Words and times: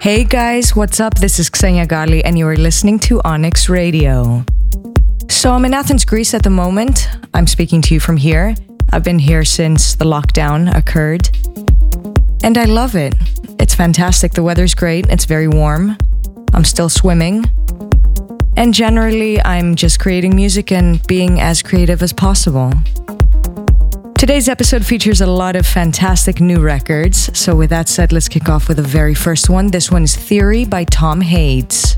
Hey 0.00 0.24
guys, 0.24 0.74
what's 0.74 0.98
up? 0.98 1.14
This 1.16 1.38
is 1.38 1.50
Xenia 1.54 1.86
Ghali, 1.86 2.22
and 2.24 2.38
you 2.38 2.48
are 2.48 2.56
listening 2.56 2.98
to 3.00 3.20
Onyx 3.22 3.68
Radio. 3.68 4.44
So 5.28 5.52
I'm 5.52 5.64
in 5.64 5.74
Athens, 5.74 6.04
Greece 6.04 6.34
at 6.34 6.42
the 6.42 6.50
moment. 6.50 7.08
I'm 7.34 7.46
speaking 7.46 7.82
to 7.82 7.94
you 7.94 8.00
from 8.00 8.16
here. 8.16 8.54
I've 8.92 9.04
been 9.04 9.20
here 9.20 9.44
since 9.44 9.94
the 9.94 10.04
lockdown 10.04 10.74
occurred. 10.76 11.30
And 12.42 12.58
I 12.58 12.64
love 12.64 12.96
it. 12.96 13.14
It's 13.60 13.74
fantastic. 13.74 14.32
The 14.32 14.42
weather's 14.42 14.74
great. 14.74 15.06
It's 15.06 15.26
very 15.26 15.46
warm. 15.46 15.96
I'm 16.52 16.64
still 16.64 16.88
swimming. 16.88 17.44
And 18.56 18.74
generally, 18.74 19.40
I'm 19.42 19.76
just 19.76 20.00
creating 20.00 20.34
music 20.34 20.72
and 20.72 21.06
being 21.06 21.40
as 21.40 21.62
creative 21.62 22.02
as 22.02 22.12
possible. 22.12 22.72
Today's 24.18 24.48
episode 24.48 24.84
features 24.84 25.20
a 25.20 25.26
lot 25.26 25.54
of 25.54 25.66
fantastic 25.66 26.40
new 26.40 26.60
records. 26.60 27.30
So, 27.38 27.54
with 27.54 27.70
that 27.70 27.88
said, 27.88 28.12
let's 28.12 28.28
kick 28.28 28.48
off 28.48 28.68
with 28.68 28.78
the 28.78 28.82
very 28.82 29.14
first 29.14 29.48
one. 29.48 29.68
This 29.68 29.90
one 29.90 30.02
is 30.02 30.16
Theory 30.16 30.64
by 30.64 30.84
Tom 30.84 31.20
Hades. 31.20 31.96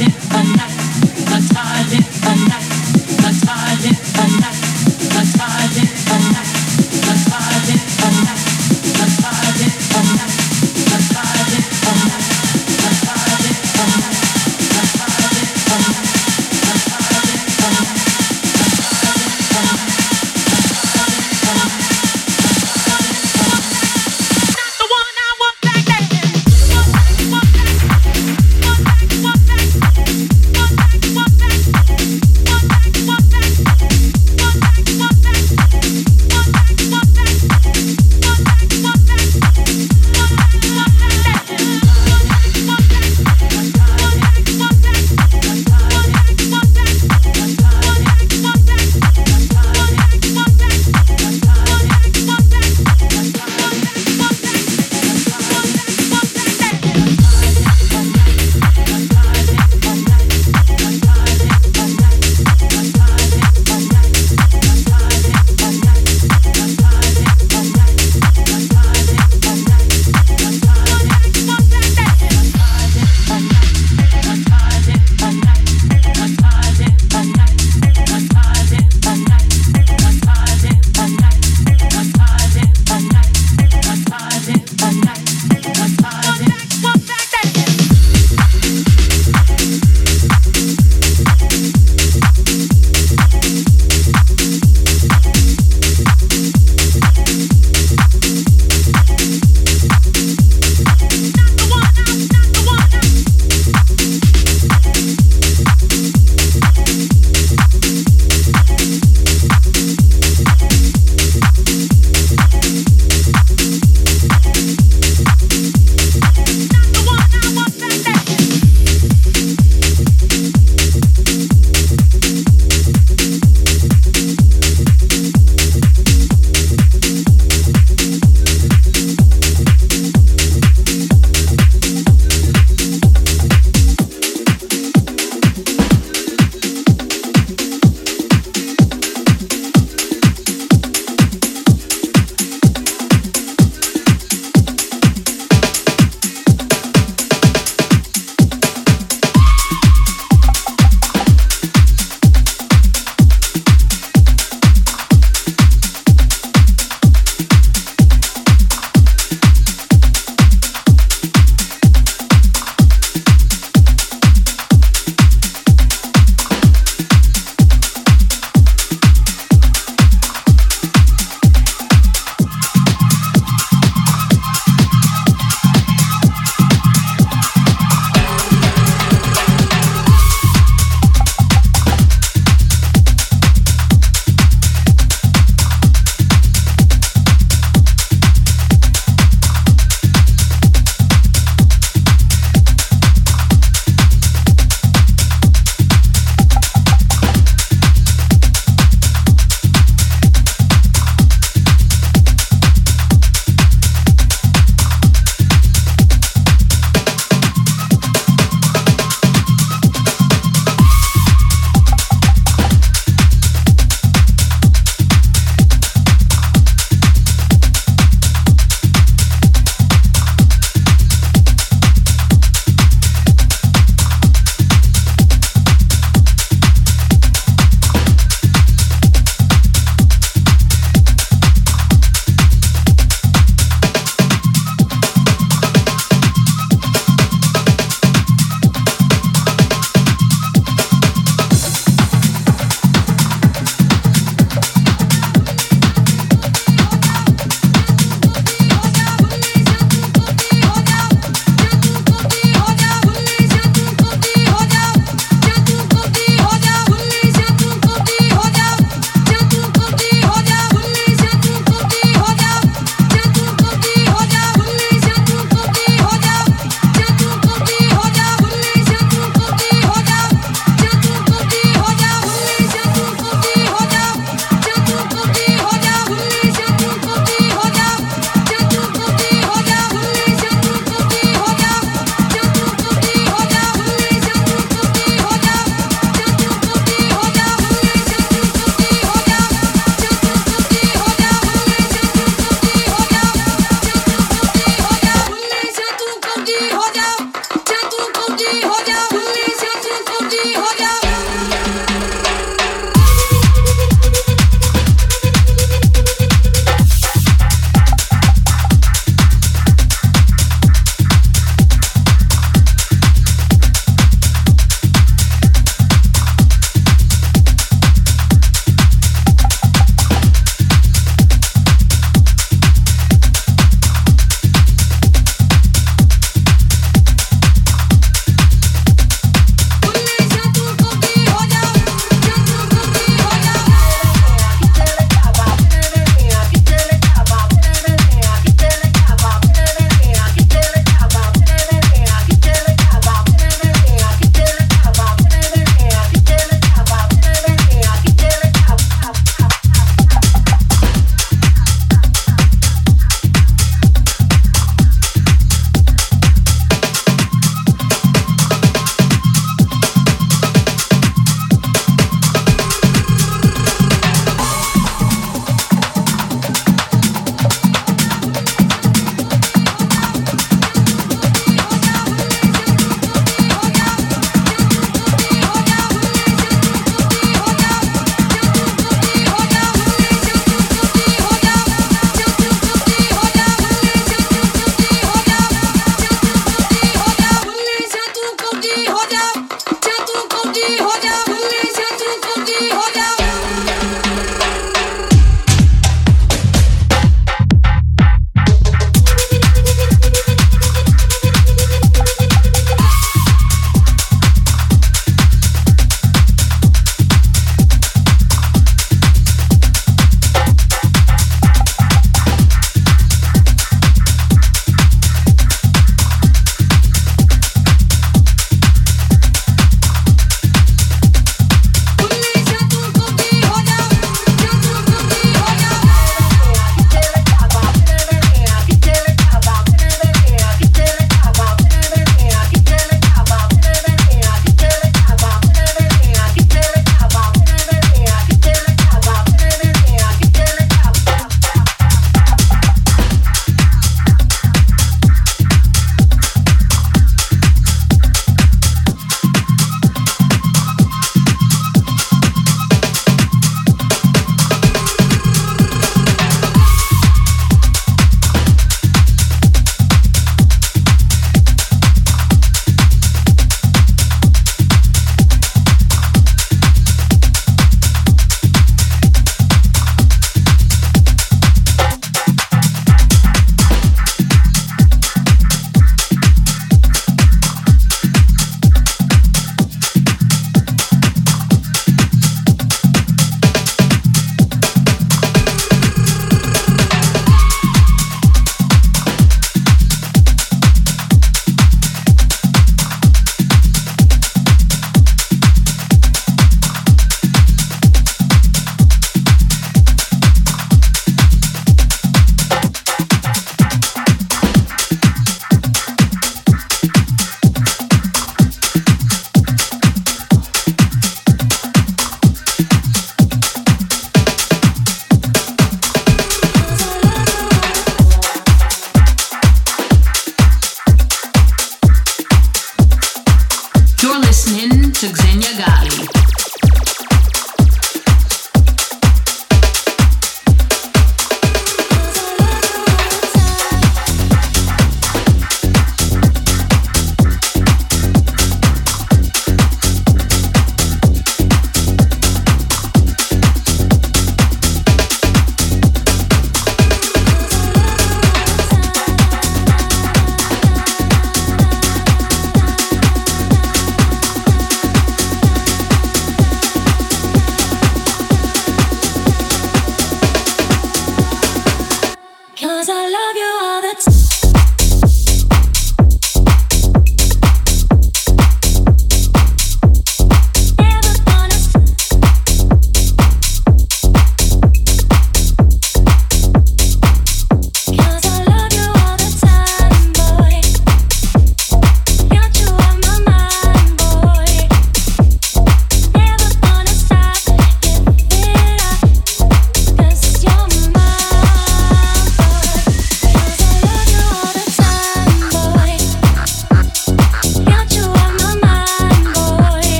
live 0.00 0.32
a 0.32 0.42
not. 0.56 0.69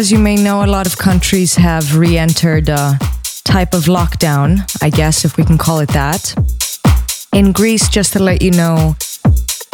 As 0.00 0.10
you 0.10 0.18
may 0.18 0.34
know, 0.34 0.64
a 0.64 0.66
lot 0.66 0.86
of 0.86 0.96
countries 0.96 1.56
have 1.56 1.98
re 1.98 2.16
entered 2.16 2.70
a 2.70 2.98
type 3.44 3.74
of 3.74 3.84
lockdown, 3.84 4.58
I 4.80 4.88
guess, 4.88 5.26
if 5.26 5.36
we 5.36 5.44
can 5.44 5.58
call 5.58 5.80
it 5.80 5.90
that. 5.90 6.22
In 7.34 7.52
Greece, 7.52 7.86
just 7.86 8.14
to 8.14 8.18
let 8.18 8.40
you 8.40 8.50
know, 8.50 8.96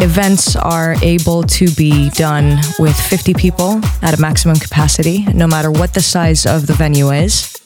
events 0.01 0.57
are 0.57 0.97
able 1.01 1.45
to 1.45 1.71
be 1.77 2.11
done 2.11 2.59
with 2.81 2.97
50 2.97 3.35
people 3.35 3.81
at 4.03 4.19
a 4.19 4.21
maximum 4.21 4.57
capacity, 4.57 5.25
no 5.33 5.47
matter 5.47 5.71
what 5.71 5.95
the 5.95 6.03
size 6.03 6.45
of 6.45 6.67
the 6.67 6.75
venue 6.75 7.11
is. 7.13 7.57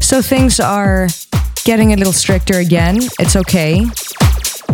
So 0.00 0.22
things 0.22 0.58
are 0.58 1.08
getting 1.64 1.92
a 1.92 1.96
little 1.96 2.14
stricter 2.14 2.60
again. 2.60 3.00
It's 3.18 3.36
okay. 3.36 3.84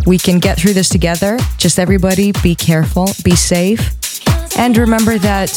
We 0.06 0.18
can 0.18 0.38
get 0.38 0.60
through 0.60 0.74
this 0.74 0.88
together. 0.88 1.38
Just 1.58 1.80
everybody 1.80 2.30
be 2.40 2.54
careful, 2.54 3.08
be 3.24 3.34
safe. 3.34 3.96
And 4.56 4.76
remember 4.76 5.18
that 5.18 5.50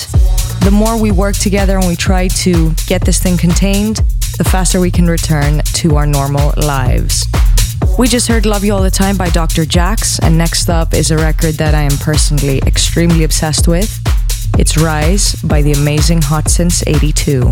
the 0.69 0.75
more 0.75 1.01
we 1.01 1.09
work 1.09 1.35
together 1.35 1.79
and 1.79 1.87
we 1.87 1.95
try 1.95 2.27
to 2.27 2.71
get 2.85 3.03
this 3.03 3.19
thing 3.19 3.35
contained, 3.35 4.03
the 4.37 4.43
faster 4.43 4.79
we 4.79 4.91
can 4.91 5.07
return 5.07 5.63
to 5.73 5.95
our 5.95 6.05
normal 6.05 6.53
lives. 6.57 7.25
We 7.97 8.07
just 8.07 8.27
heard 8.27 8.45
Love 8.45 8.63
You 8.63 8.75
All 8.75 8.83
the 8.83 8.91
Time 8.91 9.17
by 9.17 9.31
Dr. 9.31 9.65
Jax, 9.65 10.19
and 10.19 10.37
next 10.37 10.69
up 10.69 10.93
is 10.93 11.09
a 11.09 11.17
record 11.17 11.55
that 11.55 11.73
I 11.73 11.81
am 11.81 11.97
personally 11.97 12.59
extremely 12.67 13.23
obsessed 13.23 13.67
with. 13.67 13.99
It's 14.59 14.77
Rise 14.77 15.33
by 15.41 15.63
the 15.63 15.71
amazing 15.71 16.21
Hot 16.21 16.47
Since 16.47 16.85
82. 16.85 17.51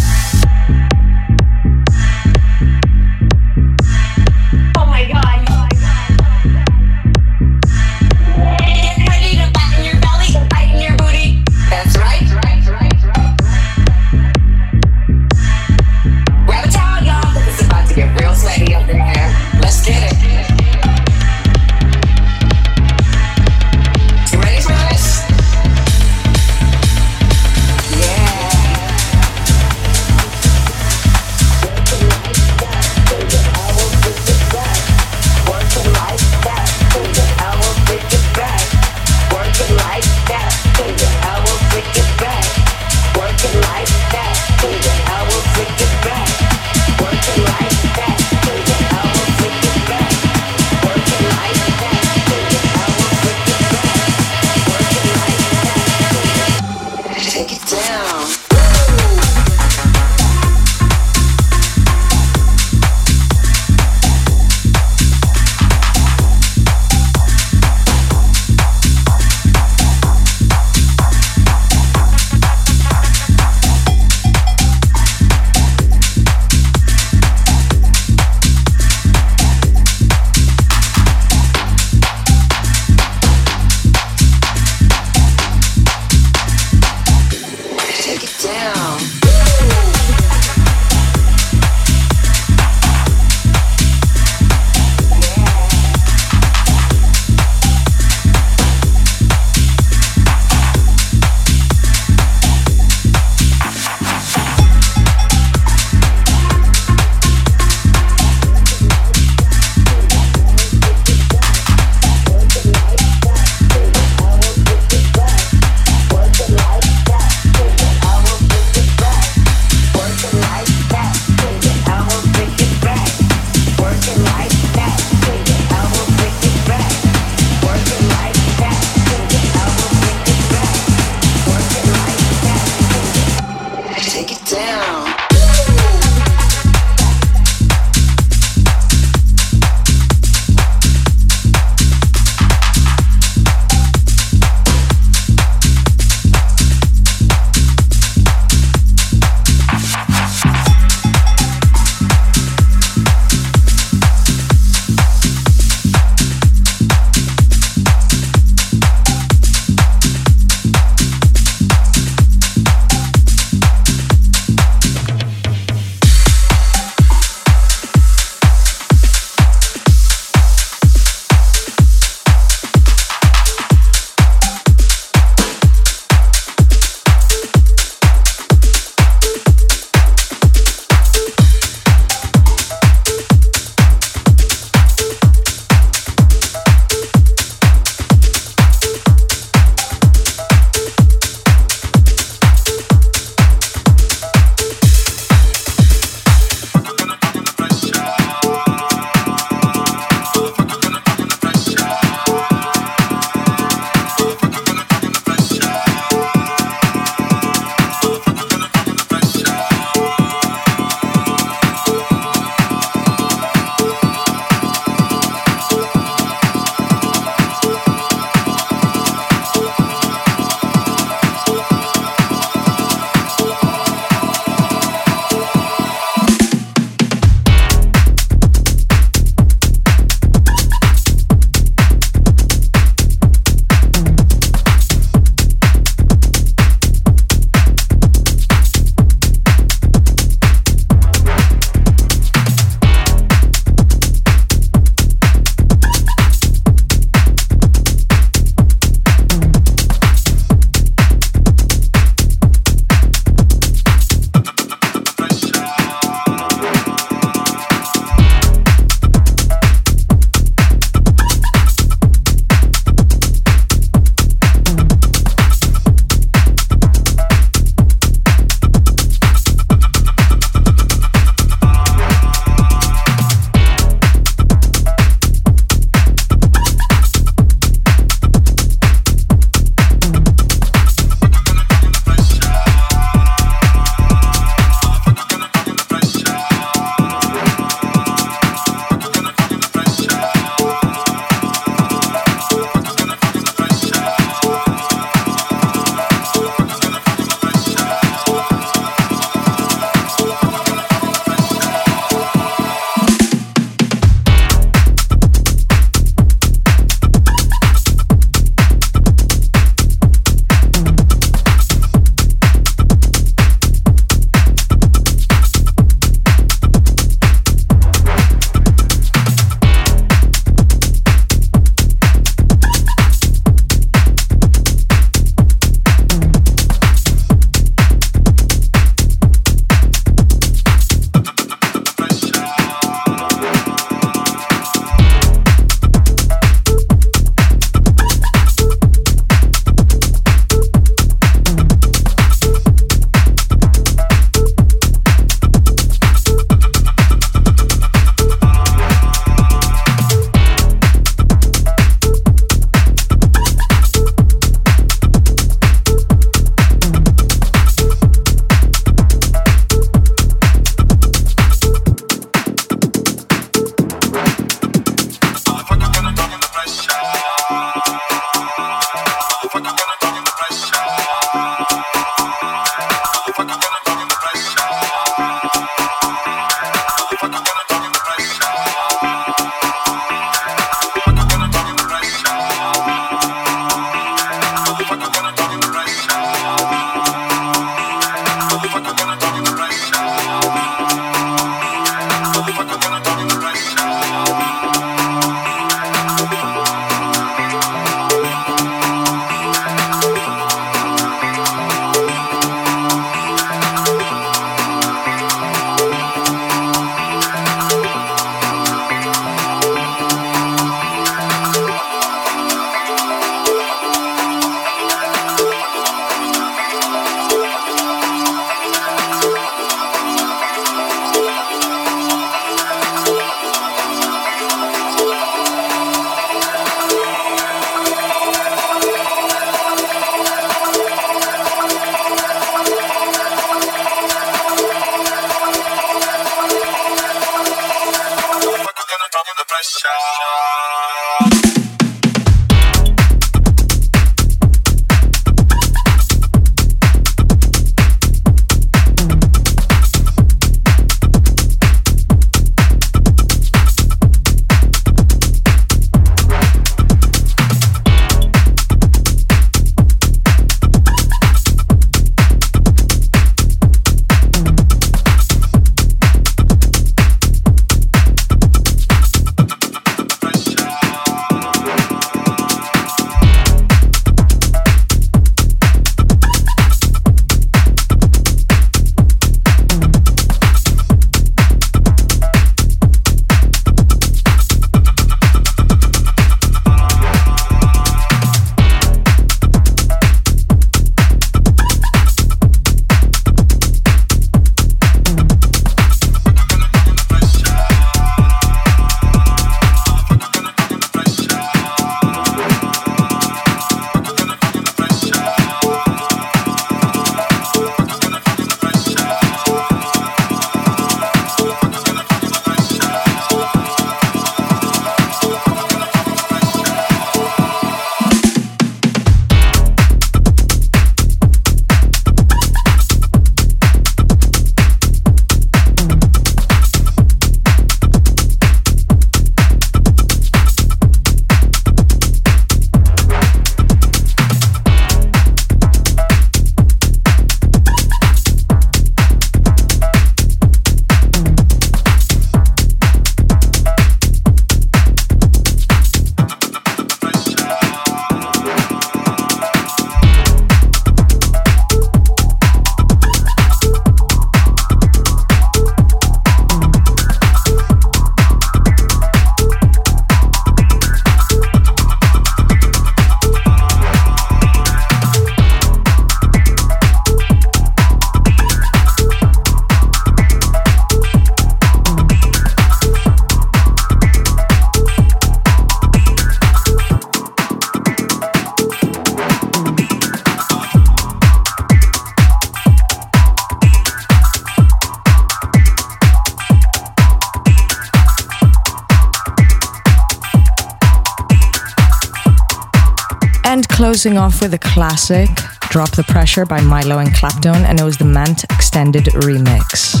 Closing 594.00 594.16
off 594.16 594.40
with 594.40 594.54
a 594.54 594.58
classic, 594.58 595.28
Drop 595.68 595.90
the 595.90 596.04
Pressure 596.04 596.46
by 596.46 596.60
Mylo 596.60 597.04
and 597.04 597.10
Claptone, 597.10 597.64
and 597.66 597.78
it 597.78 597.82
was 597.82 597.98
the 597.98 598.06
Mant 598.06 598.44
Extended 598.44 599.04
remix. 599.04 600.00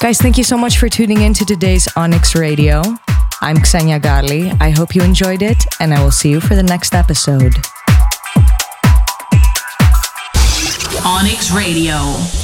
Guys, 0.00 0.20
thank 0.20 0.36
you 0.36 0.42
so 0.42 0.58
much 0.58 0.78
for 0.78 0.88
tuning 0.88 1.20
in 1.20 1.32
to 1.34 1.44
today's 1.44 1.86
Onyx 1.94 2.34
Radio. 2.34 2.82
I'm 3.40 3.64
Xenia 3.64 4.00
Ghali. 4.00 4.60
I 4.60 4.70
hope 4.70 4.96
you 4.96 5.02
enjoyed 5.02 5.42
it, 5.42 5.64
and 5.78 5.94
I 5.94 6.02
will 6.02 6.10
see 6.10 6.30
you 6.30 6.40
for 6.40 6.56
the 6.56 6.62
next 6.64 6.92
episode. 6.92 7.54
Onyx 11.06 11.52
Radio. 11.52 12.41